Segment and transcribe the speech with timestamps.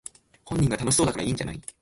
[0.45, 1.61] 本人が楽しそうだからいいんじゃない